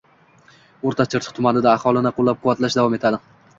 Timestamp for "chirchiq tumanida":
1.15-1.71